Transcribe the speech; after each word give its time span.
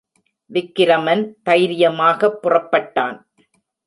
விக்கிரமன் 0.45 1.37
தைரியமாகப் 1.45 2.39
புறப்பட்டான். 2.41 3.17